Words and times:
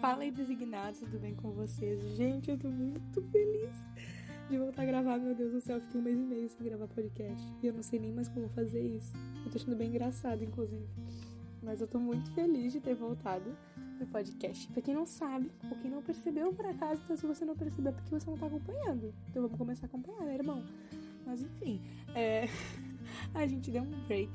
Fala 0.00 0.22
aí, 0.22 0.30
designados, 0.30 1.00
tudo 1.00 1.18
bem 1.18 1.34
com 1.34 1.50
vocês? 1.50 2.00
Gente, 2.16 2.48
eu 2.48 2.56
tô 2.56 2.70
muito 2.70 3.20
feliz 3.32 3.70
de 4.48 4.56
voltar 4.56 4.82
a 4.82 4.86
gravar. 4.86 5.18
Meu 5.18 5.34
Deus 5.34 5.52
do 5.52 5.60
céu, 5.60 5.80
fiquei 5.80 6.00
um 6.00 6.04
mês 6.04 6.16
e 6.16 6.22
meio 6.22 6.48
sem 6.48 6.64
gravar 6.64 6.86
podcast. 6.86 7.52
E 7.60 7.66
eu 7.66 7.72
não 7.72 7.82
sei 7.82 7.98
nem 7.98 8.12
mais 8.12 8.28
como 8.28 8.48
fazer 8.50 8.80
isso. 8.80 9.12
Eu 9.44 9.50
tô 9.50 9.58
achando 9.58 9.74
bem 9.74 9.88
engraçado, 9.88 10.44
inclusive. 10.44 10.86
Mas 11.60 11.80
eu 11.80 11.88
tô 11.88 11.98
muito 11.98 12.30
feliz 12.30 12.72
de 12.72 12.80
ter 12.80 12.94
voltado 12.94 13.56
no 13.98 14.06
podcast. 14.06 14.68
Pra 14.68 14.80
quem 14.80 14.94
não 14.94 15.04
sabe, 15.04 15.50
ou 15.68 15.76
quem 15.78 15.90
não 15.90 16.00
percebeu 16.00 16.52
por 16.52 16.66
acaso, 16.66 17.02
então 17.04 17.16
se 17.16 17.26
você 17.26 17.44
não 17.44 17.56
percebeu, 17.56 17.90
é 17.90 17.94
porque 17.96 18.10
você 18.10 18.30
não 18.30 18.38
tá 18.38 18.46
acompanhando. 18.46 19.12
Então 19.28 19.42
vamos 19.42 19.58
começar 19.58 19.86
a 19.86 19.88
acompanhar, 19.88 20.24
né, 20.26 20.36
irmão? 20.36 20.62
Mas 21.26 21.42
enfim, 21.42 21.80
é... 22.14 22.44
a 23.34 23.44
gente 23.48 23.68
deu 23.68 23.82
um 23.82 24.06
break 24.06 24.30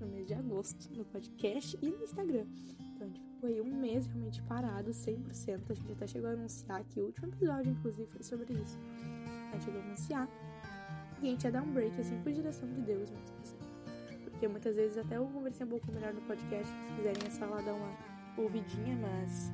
no 0.00 0.06
mês 0.06 0.28
de 0.28 0.34
agosto 0.34 0.94
no 0.94 1.04
podcast 1.06 1.76
e 1.82 1.88
no 1.88 2.04
Instagram. 2.04 2.46
Então 2.94 3.08
a 3.08 3.10
gente 3.10 3.27
aí 3.46 3.60
um 3.60 3.74
mês 3.74 4.06
realmente 4.06 4.42
parado, 4.42 4.90
100%. 4.90 5.70
A 5.70 5.74
gente 5.74 5.92
até 5.92 6.06
chegou 6.06 6.30
a 6.30 6.32
anunciar 6.32 6.82
que 6.84 7.00
o 7.00 7.06
último 7.06 7.28
episódio, 7.28 7.72
inclusive, 7.72 8.08
foi 8.10 8.22
sobre 8.22 8.54
isso. 8.54 8.78
A 9.50 9.52
gente 9.52 9.64
chegou 9.64 9.80
a 9.80 9.84
anunciar. 9.84 10.28
E 11.20 11.26
a 11.26 11.30
gente 11.30 11.44
ia 11.44 11.50
dar 11.50 11.62
um 11.62 11.72
break, 11.72 12.00
assim, 12.00 12.20
por 12.22 12.32
direção 12.32 12.68
de 12.68 12.80
Deus 12.82 13.10
mesmo, 13.10 13.36
assim. 13.42 13.56
Porque 14.24 14.46
muitas 14.46 14.76
vezes 14.76 14.96
até 14.96 15.16
eu 15.16 15.26
conversei 15.26 15.66
um 15.66 15.70
pouco 15.70 15.90
melhor 15.90 16.14
no 16.14 16.20
podcast, 16.22 16.66
se 16.66 16.92
quiserem 16.94 17.26
é 17.26 17.30
só 17.30 17.46
lá 17.46 17.60
dar 17.60 17.74
uma 17.74 17.90
ouvidinha, 18.36 18.96
mas 18.96 19.50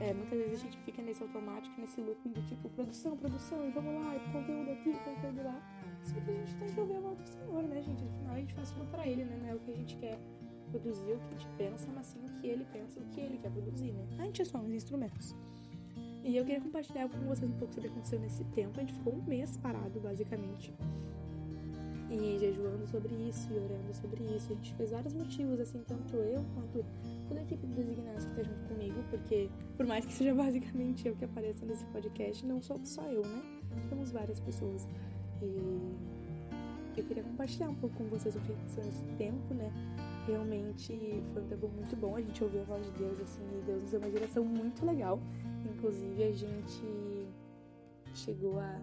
é, 0.00 0.14
muitas 0.14 0.38
vezes 0.38 0.60
a 0.60 0.62
gente 0.64 0.78
fica 0.78 1.02
nesse 1.02 1.22
automático, 1.22 1.78
nesse 1.78 2.00
looping 2.00 2.30
do 2.30 2.42
tipo 2.46 2.68
produção, 2.70 3.16
produção, 3.16 3.68
e 3.68 3.70
vamos 3.70 3.94
lá, 4.02 4.16
e 4.16 4.32
conteúdo 4.32 4.70
aqui, 4.70 4.92
conteúdo 5.04 5.44
lá. 5.44 5.60
Só 6.02 6.14
que 6.20 6.30
a 6.30 6.34
gente 6.34 6.54
tem 6.56 6.68
que 6.72 6.80
ouvir 6.80 6.96
a 6.96 7.00
voz 7.00 7.18
do 7.18 7.28
Senhor, 7.28 7.62
né, 7.62 7.82
gente? 7.82 8.04
Afinal, 8.04 8.34
a 8.34 8.38
gente 8.38 8.54
faz 8.54 8.70
tudo 8.72 8.90
pra 8.90 9.06
Ele, 9.06 9.24
né? 9.24 9.38
Não 9.42 9.48
é 9.50 9.54
o 9.54 9.58
que 9.58 9.70
a 9.70 9.74
gente 9.76 9.96
quer 9.96 10.18
produzir, 10.72 11.12
o 11.12 11.18
que 11.18 11.34
a 11.34 11.38
gente 11.38 11.48
pensa, 11.56 11.88
mas 11.94 12.06
sim 12.06 12.18
o 12.24 12.40
que 12.40 12.46
Ele 12.46 12.66
pensa, 12.72 12.98
o 12.98 13.04
que 13.04 13.20
Ele 13.20 13.38
quer 13.38 13.50
produzir, 13.50 13.92
né? 13.92 14.06
A 14.18 14.24
gente 14.24 14.42
é 14.42 14.44
só 14.44 14.58
uns 14.58 14.72
instrumentos. 14.72 15.36
E 16.24 16.36
eu 16.36 16.44
queria 16.44 16.60
compartilhar 16.60 17.08
com 17.08 17.18
vocês 17.26 17.50
um 17.50 17.58
pouco 17.58 17.74
sobre 17.74 17.88
o 17.88 17.92
que 17.92 17.98
aconteceu 17.98 18.20
nesse 18.20 18.44
tempo. 18.44 18.78
A 18.78 18.80
gente 18.80 18.94
ficou 18.94 19.12
um 19.12 19.22
mês 19.22 19.56
parado, 19.56 20.00
basicamente. 20.00 20.72
E 22.08 22.38
jejuando 22.38 22.86
sobre 22.86 23.12
isso 23.28 23.48
e 23.52 23.56
orando 23.56 23.94
sobre 23.94 24.22
isso. 24.36 24.52
A 24.52 24.54
gente 24.54 24.74
fez 24.74 24.90
vários 24.90 25.14
motivos, 25.14 25.58
assim, 25.58 25.82
tanto 25.86 26.14
eu 26.16 26.44
quanto 26.54 26.84
toda 27.26 27.40
a 27.40 27.42
equipe 27.42 27.66
do 27.66 27.74
Designados 27.74 28.24
que 28.24 28.34
tá 28.36 28.42
junto 28.42 28.68
comigo, 28.68 29.02
porque 29.10 29.50
por 29.76 29.86
mais 29.86 30.04
que 30.04 30.12
seja 30.12 30.34
basicamente 30.34 31.08
eu 31.08 31.16
que 31.16 31.24
apareça 31.24 31.64
nesse 31.66 31.84
podcast, 31.86 32.46
não 32.46 32.62
sou 32.62 32.78
só 32.84 33.02
eu, 33.08 33.22
né? 33.22 33.42
Temos 33.88 34.12
várias 34.12 34.38
pessoas. 34.38 34.86
E 35.42 36.11
eu 37.00 37.04
queria 37.06 37.22
compartilhar 37.22 37.68
um 37.68 37.74
pouco 37.74 37.96
com 37.96 38.04
vocês 38.04 38.34
o 38.36 38.40
que 38.40 38.52
aconteceu 38.52 38.84
nesse 38.84 39.04
tempo, 39.16 39.54
né? 39.54 39.72
Realmente 40.26 41.22
foi 41.32 41.42
um 41.42 41.46
tempo 41.46 41.68
muito 41.68 41.96
bom, 41.96 42.16
a 42.16 42.20
gente 42.20 42.42
ouviu 42.42 42.60
a 42.60 42.64
voz 42.64 42.84
de 42.84 42.92
Deus, 42.92 43.20
assim, 43.20 43.42
e 43.58 43.62
Deus 43.64 43.82
nos 43.82 43.90
deu 43.90 44.00
uma 44.00 44.10
direção 44.10 44.44
muito 44.44 44.84
legal. 44.86 45.18
Inclusive, 45.64 46.22
a 46.22 46.32
gente 46.32 46.82
chegou 48.14 48.58
a 48.58 48.80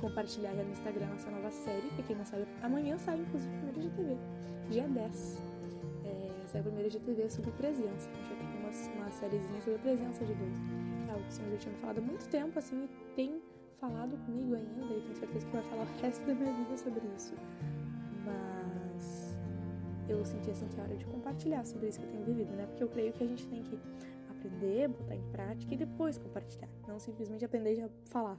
compartilhar 0.00 0.52
no 0.52 0.70
Instagram 0.70 1.06
nossa 1.06 1.30
nova 1.30 1.50
série, 1.50 1.88
pra 1.90 2.02
quem 2.04 2.16
não 2.16 2.24
sabe, 2.24 2.46
amanhã 2.62 2.98
sai, 2.98 3.18
inclusive, 3.18 3.54
a 3.54 3.58
primeira 3.58 3.82
GTV, 3.82 4.16
dia 4.70 4.88
10. 4.88 5.42
É, 6.04 6.46
sai 6.46 6.60
a 6.60 6.64
primeira 6.64 6.90
GTV 6.90 7.30
sobre 7.30 7.50
presença. 7.52 8.10
A 8.10 8.16
gente 8.16 8.28
vai 8.28 8.36
ter 8.38 8.58
uma, 8.58 9.02
uma 9.02 9.10
sériezinha 9.12 9.60
sobre 9.60 9.76
a 9.76 9.78
presença 9.78 10.24
de 10.24 10.34
Deus. 10.34 10.58
É 11.08 11.12
algo 11.12 11.22
que 11.22 11.30
o 11.30 11.32
Senhor 11.32 11.50
já 11.52 11.58
tinha 11.58 11.74
falado 11.76 11.98
há 11.98 12.02
muito 12.02 12.28
tempo, 12.28 12.58
assim, 12.58 12.84
e 12.84 13.14
tem 13.14 13.40
falado 13.74 14.16
comigo 14.24 14.54
ainda, 14.54 14.94
e 14.94 15.00
tenho 15.02 15.16
certeza 15.16 15.46
que 15.46 15.52
vai 15.52 15.62
falar 15.62 15.82
o 15.82 16.00
resto 16.00 16.24
da 16.26 16.34
minha 16.34 16.52
vida 16.52 16.76
sobre 16.76 17.02
isso. 17.16 17.34
Mas 18.24 19.36
eu 20.08 20.24
senti 20.24 20.50
assim 20.50 20.66
que 20.68 20.78
é 20.78 20.82
hora 20.82 20.96
de 20.96 21.04
compartilhar 21.06 21.64
sobre 21.64 21.88
isso 21.88 21.98
que 21.98 22.06
eu 22.06 22.10
tenho 22.10 22.24
vivido, 22.24 22.54
né? 22.54 22.66
Porque 22.66 22.82
eu 22.82 22.88
creio 22.88 23.12
que 23.12 23.24
a 23.24 23.26
gente 23.26 23.46
tem 23.46 23.62
que 23.62 23.78
aprender, 24.30 24.88
botar 24.88 25.16
em 25.16 25.22
prática 25.30 25.74
e 25.74 25.76
depois 25.76 26.18
compartilhar. 26.18 26.68
Não 26.86 26.98
simplesmente 26.98 27.44
aprender 27.44 27.76
já 27.76 27.88
falar. 28.04 28.38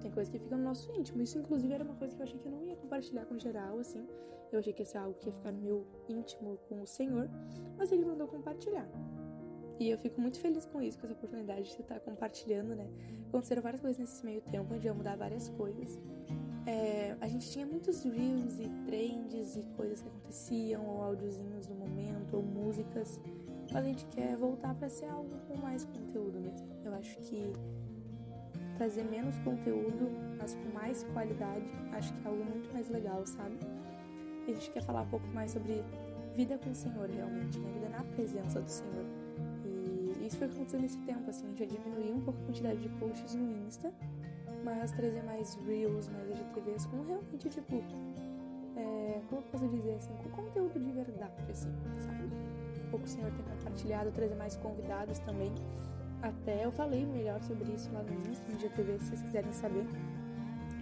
Tem 0.00 0.10
coisa 0.10 0.30
que 0.30 0.38
fica 0.38 0.56
no 0.56 0.62
nosso 0.62 0.92
íntimo. 0.92 1.22
Isso, 1.22 1.38
inclusive, 1.38 1.72
era 1.72 1.84
uma 1.84 1.94
coisa 1.94 2.14
que 2.14 2.22
eu 2.22 2.24
achei 2.24 2.38
que 2.38 2.46
eu 2.46 2.52
não 2.52 2.62
ia 2.62 2.76
compartilhar 2.76 3.24
com 3.26 3.38
geral, 3.38 3.78
assim. 3.78 4.06
Eu 4.52 4.60
achei 4.60 4.72
que 4.72 4.82
ia 4.82 4.86
ser 4.86 4.98
algo 4.98 5.14
que 5.14 5.26
ia 5.26 5.32
ficar 5.32 5.52
no 5.52 5.60
meu 5.60 5.86
íntimo 6.08 6.58
com 6.68 6.82
o 6.82 6.86
Senhor. 6.86 7.28
Mas 7.76 7.90
ele 7.90 8.04
mandou 8.04 8.28
compartilhar. 8.28 8.88
E 9.78 9.90
eu 9.90 9.98
fico 9.98 10.20
muito 10.20 10.38
feliz 10.40 10.64
com 10.64 10.80
isso, 10.80 10.98
com 10.98 11.06
essa 11.06 11.14
oportunidade 11.14 11.64
de 11.64 11.80
estar 11.80 12.00
compartilhando, 12.00 12.74
né? 12.74 12.88
Aconteceram 13.28 13.60
várias 13.60 13.80
coisas 13.80 13.98
nesse 13.98 14.24
meio 14.24 14.40
tempo, 14.40 14.74
onde 14.74 14.86
ia 14.86 14.94
mudar 14.94 15.16
várias 15.16 15.48
coisas. 15.50 15.98
É, 16.66 17.14
a 17.20 17.28
gente 17.28 17.50
tinha 17.50 17.66
muitos 17.66 18.02
reels 18.02 18.58
e 18.58 18.68
trends 18.86 19.56
e 19.56 19.62
coisas 19.76 20.00
que 20.00 20.08
aconteciam, 20.08 20.86
ou 20.86 21.02
áudiozinhos 21.02 21.66
do 21.66 21.74
momento, 21.74 22.36
ou 22.36 22.42
músicas. 22.42 23.20
Mas 23.72 23.84
a 23.84 23.88
gente 23.88 24.06
quer 24.06 24.36
voltar 24.36 24.74
para 24.74 24.88
ser 24.88 25.06
algo 25.06 25.30
com 25.46 25.56
mais 25.56 25.84
conteúdo 25.84 26.40
mesmo. 26.40 26.66
Eu 26.84 26.94
acho 26.94 27.16
que 27.18 27.52
trazer 28.78 29.04
menos 29.04 29.36
conteúdo, 29.38 30.10
mas 30.38 30.54
com 30.54 30.68
mais 30.72 31.04
qualidade, 31.12 31.66
acho 31.92 32.12
que 32.14 32.26
é 32.26 32.30
algo 32.30 32.44
muito 32.44 32.72
mais 32.72 32.88
legal, 32.88 33.26
sabe? 33.26 33.58
E 34.46 34.52
a 34.52 34.54
gente 34.54 34.70
quer 34.70 34.82
falar 34.82 35.02
um 35.02 35.08
pouco 35.08 35.26
mais 35.28 35.50
sobre 35.50 35.84
vida 36.34 36.58
com 36.58 36.70
o 36.70 36.74
Senhor, 36.74 37.08
realmente, 37.08 37.58
né? 37.58 37.70
Vida 37.72 37.88
na 37.88 38.02
presença 38.02 38.60
do 38.60 38.68
Senhor. 38.68 39.25
Isso 40.26 40.38
foi 40.38 40.48
acontecendo 40.48 40.82
nesse 40.82 40.98
tempo, 40.98 41.30
assim, 41.30 41.54
já 41.56 41.64
diminuiu 41.64 42.16
um 42.16 42.20
pouco 42.20 42.40
a 42.42 42.46
quantidade 42.46 42.80
de 42.80 42.88
posts 42.98 43.34
no 43.34 43.52
Insta, 43.64 43.92
mas 44.64 44.90
trazer 44.90 45.22
mais 45.22 45.54
Reels, 45.64 46.08
mais 46.08 46.28
IGTVs 46.30 46.86
com 46.86 47.02
realmente, 47.02 47.48
tipo, 47.48 47.76
é, 48.76 49.20
como 49.28 49.40
eu 49.40 49.46
posso 49.52 49.68
dizer, 49.68 49.94
assim, 49.94 50.12
com 50.16 50.30
conteúdo 50.30 50.80
de 50.80 50.90
verdade, 50.90 51.50
assim, 51.50 51.72
sabe? 52.00 52.24
Um 52.24 52.90
pouco 52.90 53.06
o 53.06 53.08
Senhor 53.08 53.30
tem 53.30 53.44
compartilhado, 53.44 54.10
trazer 54.10 54.34
mais 54.34 54.56
convidados 54.56 55.20
também. 55.20 55.52
Até 56.20 56.64
eu 56.64 56.72
falei 56.72 57.06
melhor 57.06 57.40
sobre 57.42 57.72
isso 57.72 57.88
lá 57.92 58.02
no 58.02 58.28
Insta, 58.28 58.44
no 58.48 58.54
IGTV, 58.54 58.98
se 58.98 59.04
vocês 59.06 59.22
quiserem 59.22 59.52
saber, 59.52 59.86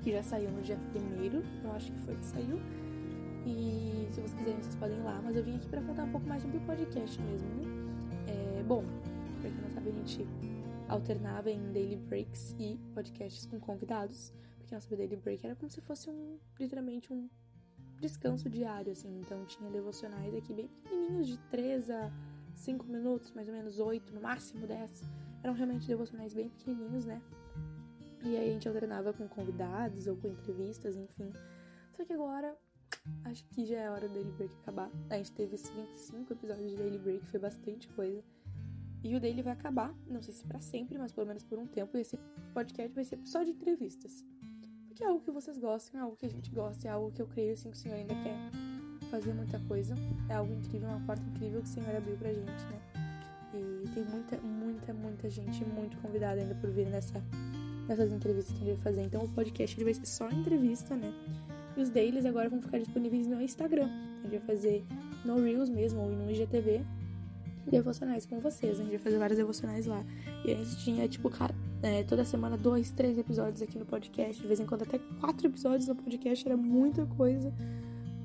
que 0.03 0.11
já 0.13 0.23
saiu 0.23 0.51
no 0.51 0.63
dia 0.63 0.79
primeiro, 0.91 1.43
eu 1.63 1.73
acho 1.73 1.93
que 1.93 1.99
foi 2.01 2.17
que 2.17 2.25
saiu. 2.25 2.59
E 3.45 4.09
se 4.11 4.21
vocês 4.23 4.33
quiserem, 4.33 4.63
vocês 4.63 4.77
podem 4.77 4.97
ir 4.97 5.03
lá, 5.03 5.21
mas 5.23 5.37
eu 5.37 5.45
vim 5.45 5.57
aqui 5.57 5.69
para 5.69 5.83
contar 5.83 6.05
um 6.05 6.11
pouco 6.11 6.27
mais 6.27 6.41
sobre 6.41 6.57
o 6.57 6.61
podcast 6.61 7.21
mesmo, 7.21 7.49
né? 7.57 7.65
É, 8.27 8.63
bom, 8.63 8.83
sabe, 9.85 9.91
a 9.91 9.93
gente 9.93 10.27
alternava 10.89 11.51
em 11.51 11.73
daily 11.73 11.97
breaks 11.97 12.55
e 12.59 12.79
podcasts 12.95 13.47
com 13.47 13.61
convidados. 13.61 14.33
Porque 14.59 14.75
nosso 14.75 14.89
daily 14.97 15.17
break 15.17 15.45
era 15.45 15.55
como 15.55 15.71
se 15.71 15.81
fosse 15.81 16.09
um, 16.09 16.39
literalmente 16.59 17.13
um 17.13 17.29
descanso 18.01 18.49
diário, 18.49 18.93
assim. 18.93 19.21
Então 19.21 19.45
tinha 19.45 19.71
devocionais 19.71 20.35
aqui 20.35 20.55
bem 20.55 20.69
pequenininhos, 20.69 21.29
de 21.29 21.39
3 21.51 21.91
a 21.91 22.11
5 22.55 22.87
minutos, 22.87 23.33
mais 23.33 23.49
ou 23.49 23.55
menos 23.55 23.79
8, 23.79 24.15
no 24.15 24.21
máximo 24.21 24.67
10. 24.67 25.03
Eram 25.43 25.55
realmente 25.55 25.87
devocionais 25.87 26.33
bem 26.33 26.49
pequenininhos, 26.49 27.05
né? 27.05 27.21
E 28.23 28.37
aí 28.37 28.49
a 28.49 28.53
gente 28.53 28.67
alternava 28.67 29.13
com 29.13 29.29
convidados 29.29 30.07
ou 30.07 30.17
com 30.17 30.29
entrevistas, 30.29 30.97
enfim. 30.97 31.31
Só 31.95 32.05
que 32.05 32.13
agora 32.13 32.57
acho 33.25 33.45
que 33.49 33.67
já 33.67 33.81
é 33.81 33.91
hora 33.91 34.09
do 34.09 34.15
Daily 34.15 34.33
Break 34.33 34.55
acabar. 34.63 34.91
A 35.11 35.17
gente 35.19 35.33
teve 35.33 35.57
25 35.57 36.33
episódios 36.33 36.71
de 36.71 36.77
Daily 36.77 36.99
Break, 36.99 37.27
foi 37.27 37.39
bastante 37.39 37.87
coisa. 37.89 38.25
E 39.05 39.15
o 39.15 39.21
dele 39.21 39.43
vai 39.43 39.53
acabar, 39.53 39.95
não 40.09 40.23
sei 40.23 40.33
se 40.33 40.43
para 40.47 40.59
sempre, 40.61 40.97
mas 40.97 41.13
pelo 41.13 41.27
menos 41.27 41.45
por 41.45 41.59
um 41.59 41.67
tempo. 41.67 41.97
Esse 41.99 42.19
podcast 42.55 42.95
vai 42.95 43.05
ser 43.05 43.19
só 43.23 43.43
de 43.43 43.51
entrevistas. 43.51 44.25
Porque 44.89 45.05
é 45.05 45.07
algo 45.07 45.21
que 45.21 45.31
vocês 45.31 45.59
gostam, 45.59 46.01
é 46.01 46.03
algo 46.03 46.17
que 46.17 46.25
a 46.25 46.31
gente 46.31 46.51
gosta, 46.51 46.89
é 46.89 46.91
algo 46.91 47.13
que 47.13 47.21
eu 47.21 47.27
creio 47.27 47.53
assim 47.53 47.71
que 47.71 47.77
o 47.77 47.79
Senhor 47.79 47.97
ainda 47.97 48.15
quer 48.15 48.35
fazer 49.11 49.35
muita 49.35 49.59
coisa. 49.69 49.95
É 50.31 50.35
algo 50.35 50.55
incrível, 50.55 50.89
uma 50.89 51.01
porta 51.01 51.23
incrível 51.23 51.61
que 51.61 51.69
o 51.69 51.71
Senhor 51.71 51.95
abriu 51.95 52.17
pra 52.17 52.33
gente, 52.33 52.49
né? 52.49 52.81
E 53.53 53.89
tem 53.91 54.05
muita, 54.05 54.39
muita, 54.39 54.95
muita 54.95 55.29
gente 55.29 55.63
muito 55.67 55.99
convidada 55.99 56.41
ainda 56.41 56.55
por 56.55 56.71
vir 56.71 56.89
nessa, 56.89 57.23
nessas 57.87 58.11
entrevistas 58.11 58.57
que 58.57 58.63
a 58.63 58.67
gente 58.67 58.77
vai 58.77 58.85
fazer. 58.85 59.03
Então 59.03 59.23
o 59.23 59.29
podcast 59.29 59.77
ele 59.77 59.85
vai 59.85 59.95
ser 59.95 60.07
só 60.07 60.31
entrevista, 60.31 60.97
né? 60.97 61.13
E 61.77 61.83
os 61.83 61.91
dailies 61.91 62.25
agora 62.25 62.49
vão 62.49 62.63
ficar 62.63 62.79
disponíveis 62.79 63.27
no 63.27 63.39
Instagram. 63.43 63.91
A 64.21 64.23
gente 64.23 64.39
vai 64.39 64.47
fazer 64.47 64.83
no 65.27 65.43
Reels 65.43 65.69
mesmo 65.69 66.01
ou 66.01 66.09
no 66.09 66.31
IGTV 66.31 66.83
devocionais 67.71 68.27
com 68.27 68.41
vocês. 68.41 68.79
A 68.79 68.83
gente 68.83 68.91
vai 68.91 68.99
fazer 68.99 69.19
vários 69.19 69.39
devocionais 69.39 69.87
lá. 69.87 70.05
E 70.45 70.53
a 70.53 70.57
gente 70.57 70.77
tinha, 70.79 71.09
tipo, 71.09 71.31
é, 71.83 72.03
toda 72.03 72.25
semana 72.25 72.57
dois, 72.57 72.91
três 72.91 73.19
episódios 73.19 73.63
aqui 73.63 73.79
no 73.79 73.85
podcast. 73.85 74.41
De 74.41 74.47
vez 74.47 74.61
em 74.61 74.67
quando 74.67 74.83
até 74.83 74.99
quatro 75.21 75.47
episódios 75.47 75.89
no 75.89 75.95
podcast. 75.95 76.47
Era 76.47 76.57
muita 76.57 77.07
coisa 77.07 77.53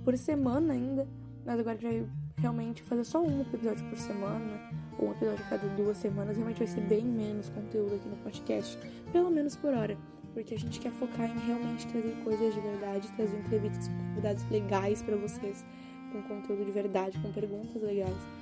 por 0.03 0.18
semana 0.18 0.74
ainda. 0.74 1.07
Mas 1.45 1.59
agora 1.59 1.77
vai 1.81 2.07
realmente 2.38 2.83
fazer 2.83 3.03
só 3.03 3.21
um 3.21 3.41
episódio 3.41 3.86
por 3.89 3.97
semana. 3.97 4.59
Ou 4.97 5.09
um 5.09 5.12
episódio 5.12 5.44
a 5.45 5.50
cada 5.50 5.68
duas 5.75 5.97
semanas. 5.97 6.35
Realmente 6.35 6.59
vai 6.59 6.68
ser 6.68 6.81
bem 6.81 7.03
menos 7.03 7.50
conteúdo 7.50 7.95
aqui 7.95 8.07
no 8.07 8.18
podcast. 8.18 8.77
Pelo 9.12 9.30
menos 9.30 9.56
por 9.56 9.74
hora. 9.74 9.97
Porque 10.33 10.53
a 10.53 10.59
gente 10.59 10.80
quer 10.80 10.92
focar 10.92 11.30
em 11.30 11.39
realmente 11.47 11.88
trazer 11.88 12.15
coisas 12.24 12.53
de 12.53 12.62
verdade, 12.62 13.12
trazer 13.15 13.38
entrevistas 13.39 13.88
com 13.88 14.09
convidados 14.09 14.50
legais 14.50 15.01
para 15.01 15.15
vocês, 15.15 15.65
com 16.12 16.21
conteúdo 16.24 16.65
de 16.65 16.71
verdade, 16.71 17.18
com 17.19 17.31
perguntas 17.31 17.81
legais. 17.81 18.38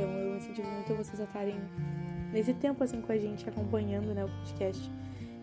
Então 0.00 0.10
eu 0.18 0.36
incentivo 0.36 0.66
muito 0.66 0.94
vocês 0.94 1.20
a 1.20 1.24
estarem 1.24 1.60
nesse 2.32 2.54
tempo 2.54 2.82
assim 2.82 3.02
com 3.02 3.12
a 3.12 3.18
gente, 3.18 3.46
acompanhando 3.46 4.14
né, 4.14 4.24
o 4.24 4.28
podcast, 4.28 4.90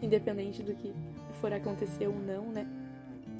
independente 0.02 0.64
do 0.64 0.74
que 0.74 0.92
for 1.40 1.54
acontecer 1.54 2.08
ou 2.08 2.16
não, 2.16 2.52
né? 2.52 2.68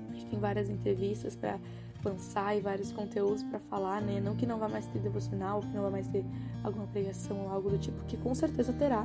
A 0.10 0.14
gente 0.14 0.28
tem 0.28 0.40
várias 0.40 0.70
entrevistas 0.70 1.36
para 1.36 1.58
lançar 2.06 2.56
e 2.56 2.62
vários 2.62 2.92
conteúdos 2.92 3.42
para 3.44 3.60
falar, 3.60 4.00
né? 4.00 4.22
Não 4.22 4.36
que 4.36 4.46
não 4.46 4.60
vá 4.60 4.70
mais 4.70 4.86
ter 4.88 5.00
devocional, 5.00 5.62
que 5.62 5.70
não 5.70 5.82
vá 5.82 5.90
mais 5.90 6.08
ter 6.08 6.24
alguma 6.64 6.86
pregação 6.86 7.46
ou 7.46 7.50
algo 7.50 7.72
do 7.72 7.80
tipo, 7.80 8.04
que 8.06 8.18
com 8.18 8.36
certeza 8.36 8.72
terá, 8.74 9.04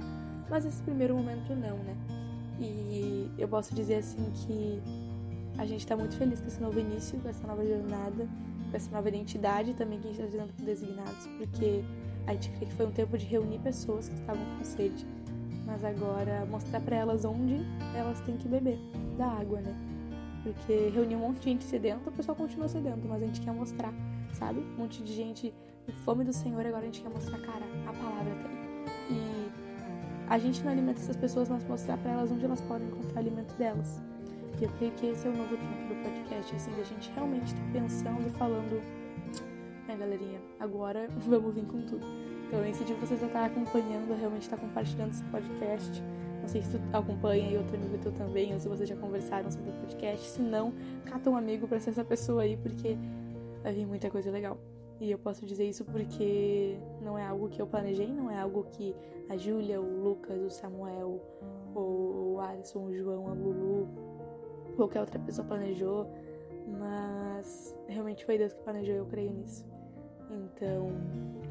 Mas 0.50 0.66
esse 0.66 0.82
primeiro 0.82 1.16
momento 1.16 1.54
não, 1.54 1.78
né? 1.78 1.96
E 2.60 3.30
eu 3.38 3.48
posso 3.48 3.74
dizer 3.74 3.96
assim 3.96 4.30
que 4.34 4.82
a 5.56 5.64
gente 5.64 5.86
tá 5.86 5.96
muito 5.96 6.14
feliz 6.16 6.40
com 6.40 6.46
esse 6.46 6.60
novo 6.60 6.78
início, 6.78 7.18
com 7.20 7.28
essa 7.28 7.46
nova 7.46 7.64
jornada, 7.64 8.28
com 8.72 8.76
essa 8.76 8.90
nova 8.90 9.06
identidade 9.08 9.74
também 9.74 10.00
que 10.00 10.08
a 10.08 10.12
gente 10.12 10.22
está 10.22 10.38
trazendo 10.38 10.64
designados, 10.64 11.26
porque 11.36 11.84
a 12.26 12.32
gente 12.32 12.50
crê 12.52 12.66
que 12.66 12.72
foi 12.72 12.86
um 12.86 12.90
tempo 12.90 13.18
de 13.18 13.26
reunir 13.26 13.58
pessoas 13.58 14.08
que 14.08 14.14
estavam 14.14 14.42
com 14.56 14.64
sede, 14.64 15.06
mas 15.66 15.84
agora 15.84 16.46
mostrar 16.46 16.80
para 16.80 16.96
elas 16.96 17.24
onde 17.26 17.60
elas 17.94 18.18
têm 18.22 18.36
que 18.38 18.48
beber 18.48 18.78
da 19.18 19.26
água, 19.26 19.60
né? 19.60 19.76
Porque 20.42 20.88
reunir 20.88 21.16
um 21.16 21.20
monte 21.20 21.40
de 21.40 21.44
gente 21.44 21.64
sedenta, 21.64 22.08
o 22.08 22.12
pessoal 22.12 22.34
continua 22.34 22.66
sedento, 22.66 23.06
mas 23.06 23.22
a 23.22 23.26
gente 23.26 23.42
quer 23.42 23.52
mostrar, 23.52 23.92
sabe? 24.32 24.60
Um 24.60 24.78
monte 24.78 25.02
de 25.02 25.12
gente 25.12 25.54
com 25.84 25.92
fome 25.92 26.24
do 26.24 26.32
Senhor, 26.32 26.66
agora 26.66 26.82
a 26.82 26.86
gente 26.86 27.02
quer 27.02 27.10
mostrar, 27.10 27.38
cara, 27.38 27.64
a 27.86 27.92
palavra 27.92 28.34
tem. 28.34 29.16
E 29.16 29.52
a 30.28 30.38
gente 30.38 30.62
não 30.64 30.72
alimenta 30.72 30.98
essas 30.98 31.16
pessoas, 31.16 31.48
mas 31.48 31.62
mostrar 31.64 31.98
para 31.98 32.12
elas 32.12 32.32
onde 32.32 32.44
elas 32.44 32.60
podem 32.62 32.88
encontrar 32.88 33.20
alimento 33.20 33.54
delas. 33.54 34.00
E 34.62 34.64
eu 34.64 34.70
creio 34.78 34.92
que 34.92 35.06
esse 35.06 35.26
é 35.26 35.30
o 35.30 35.36
novo 35.36 35.56
tempo 35.56 35.92
do 35.92 36.02
podcast, 36.04 36.54
assim, 36.54 36.70
da 36.76 36.84
gente 36.84 37.10
realmente 37.16 37.52
tá 37.52 37.60
pensando 37.72 38.28
e 38.28 38.30
falando, 38.30 38.80
é 39.88 39.96
galerinha, 39.96 40.40
agora 40.60 41.08
vamos 41.26 41.52
vir 41.52 41.66
com 41.66 41.82
tudo. 41.82 42.06
Então 42.46 42.60
eu 42.60 42.68
incentivo 42.68 43.00
vocês 43.00 43.20
a 43.24 43.26
estar 43.26 43.46
acompanhando, 43.46 44.16
realmente 44.16 44.42
estar 44.42 44.56
compartilhando 44.56 45.10
esse 45.10 45.24
podcast. 45.24 46.00
Não 46.40 46.46
sei 46.46 46.62
se 46.62 46.78
tu 46.78 46.96
acompanha 46.96 47.50
e 47.50 47.56
outro 47.56 47.74
amigo 47.76 47.98
teu 47.98 48.12
também, 48.12 48.54
ou 48.54 48.60
se 48.60 48.68
vocês 48.68 48.88
já 48.88 48.94
conversaram 48.94 49.50
sobre 49.50 49.68
o 49.68 49.72
podcast. 49.80 50.28
Se 50.28 50.40
não, 50.40 50.72
cata 51.06 51.28
um 51.28 51.36
amigo 51.36 51.66
pra 51.66 51.80
ser 51.80 51.90
essa 51.90 52.04
pessoa 52.04 52.42
aí, 52.42 52.56
porque 52.56 52.96
vai 53.64 53.72
vir 53.72 53.84
muita 53.84 54.08
coisa 54.10 54.30
legal. 54.30 54.56
E 55.00 55.10
eu 55.10 55.18
posso 55.18 55.44
dizer 55.44 55.68
isso 55.68 55.84
porque 55.84 56.78
não 57.00 57.18
é 57.18 57.26
algo 57.26 57.48
que 57.48 57.60
eu 57.60 57.66
planejei, 57.66 58.06
não 58.06 58.30
é 58.30 58.38
algo 58.38 58.64
que 58.70 58.94
a 59.28 59.36
Júlia, 59.36 59.80
o 59.80 60.04
Lucas, 60.04 60.40
o 60.40 60.50
Samuel, 60.50 61.20
o 61.74 62.38
Alisson, 62.40 62.84
o 62.84 62.94
João, 62.94 63.26
a 63.26 63.32
Lulu, 63.32 63.88
qualquer 64.72 65.00
outra 65.00 65.18
pessoa 65.18 65.46
planejou, 65.46 66.06
mas 66.78 67.76
realmente 67.88 68.24
foi 68.24 68.38
Deus 68.38 68.52
que 68.52 68.62
planejou 68.62 68.94
e 68.94 68.98
eu 68.98 69.06
creio 69.06 69.32
nisso. 69.32 69.64
Então, 70.30 70.90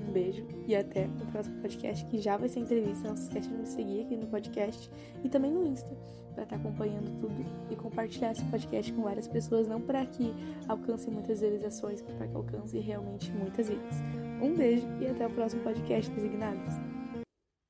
um 0.08 0.12
beijo 0.12 0.46
e 0.68 0.76
até 0.76 1.06
o 1.06 1.32
próximo 1.32 1.62
podcast, 1.62 2.06
que 2.06 2.20
já 2.20 2.38
vai 2.38 2.50
ser 2.50 2.62
entrevista. 2.62 3.08
Não 3.08 3.16
se 3.16 3.24
esqueça 3.24 3.50
de 3.50 3.56
me 3.56 3.68
seguir 3.68 4.02
aqui 4.02 4.18
no 4.18 4.28
podcast 4.28 4.90
e 5.24 5.30
também 5.30 5.52
no 5.52 5.66
Insta, 5.66 5.96
para 6.34 6.44
estar 6.44 6.56
acompanhando 6.56 7.12
tudo 7.20 7.46
e 7.70 7.76
compartilhar 7.76 8.32
esse 8.32 8.44
podcast 8.46 8.92
com 8.94 9.04
várias 9.04 9.28
pessoas, 9.28 9.68
não 9.68 9.80
para 9.80 10.06
que 10.06 10.34
alcance 10.68 11.10
muitas 11.10 11.42
visualizações, 11.42 12.02
mas 12.02 12.14
para 12.16 12.28
que 12.28 12.36
alcance 12.36 12.80
realmente 12.80 13.32
muitas 13.32 13.70
vidas. 13.70 13.96
Um 14.42 14.56
beijo 14.56 14.88
e 15.00 15.08
até 15.08 15.28
o 15.28 15.30
próximo 15.30 15.62
podcast 15.64 16.12
Designados. 16.12 17.01